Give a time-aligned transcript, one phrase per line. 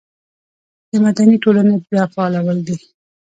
[0.89, 2.77] د مدني ټولنې بیا فعالول دي.